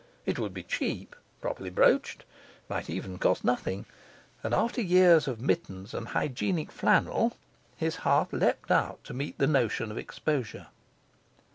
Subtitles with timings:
[0.25, 2.25] It would be cheap; properly broached, it
[2.67, 3.85] might even cost nothing,
[4.41, 7.37] and, after years of mittens and hygienic flannel,
[7.77, 10.69] his heart leaped out to meet the notion of exposure.